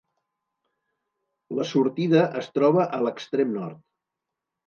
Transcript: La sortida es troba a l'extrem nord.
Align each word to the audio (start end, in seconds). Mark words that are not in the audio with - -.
La 1.59 1.65
sortida 1.73 2.23
es 2.41 2.49
troba 2.55 2.87
a 2.97 3.01
l'extrem 3.09 3.55
nord. 3.59 3.81